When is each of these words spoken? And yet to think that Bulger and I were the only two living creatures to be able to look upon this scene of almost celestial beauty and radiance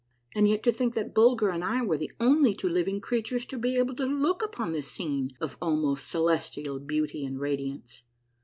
And 0.33 0.47
yet 0.47 0.63
to 0.63 0.71
think 0.71 0.95
that 0.95 1.13
Bulger 1.13 1.49
and 1.49 1.63
I 1.63 1.83
were 1.83 1.95
the 1.99 2.11
only 2.19 2.55
two 2.55 2.67
living 2.67 2.99
creatures 3.01 3.45
to 3.45 3.55
be 3.59 3.75
able 3.75 3.93
to 3.97 4.03
look 4.05 4.41
upon 4.41 4.71
this 4.71 4.89
scene 4.89 5.37
of 5.39 5.59
almost 5.61 6.07
celestial 6.09 6.79
beauty 6.79 7.23
and 7.23 7.39
radiance 7.39 8.01